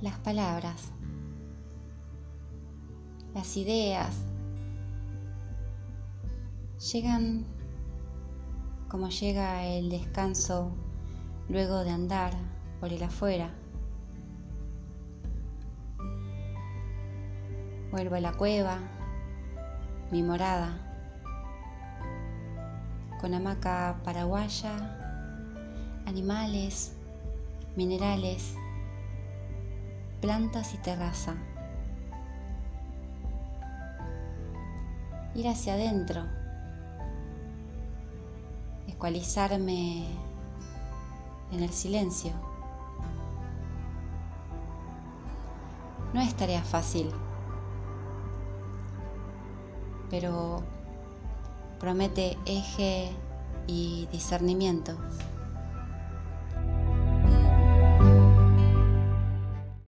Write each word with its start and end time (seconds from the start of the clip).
Las 0.00 0.18
palabras, 0.20 0.92
las 3.34 3.56
ideas, 3.56 4.16
llegan 6.92 7.44
como 8.88 9.08
llega 9.08 9.66
el 9.66 9.88
descanso 9.88 10.72
luego 11.48 11.84
de 11.84 11.90
andar 11.90 12.32
por 12.80 12.92
el 12.92 13.02
afuera. 13.02 13.54
Vuelvo 17.92 18.16
a 18.16 18.20
la 18.20 18.32
cueva, 18.32 18.78
mi 20.10 20.22
morada, 20.22 20.89
con 23.20 23.34
hamaca 23.34 24.00
paraguaya, 24.04 24.72
animales, 26.06 26.96
minerales, 27.76 28.54
plantas 30.20 30.74
y 30.74 30.78
terraza. 30.78 31.34
Ir 35.34 35.48
hacia 35.48 35.74
adentro, 35.74 36.24
escualizarme 38.88 40.06
en 41.52 41.62
el 41.62 41.70
silencio. 41.70 42.32
No 46.14 46.20
es 46.20 46.34
tarea 46.34 46.62
fácil 46.62 47.12
pero 50.10 50.62
promete 51.80 52.36
eje 52.46 53.10
y 53.66 54.06
discernimiento. 54.12 54.96